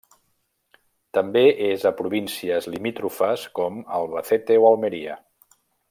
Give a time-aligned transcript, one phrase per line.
[1.17, 5.21] També és a províncies limítrofes com Albacete o Almeria.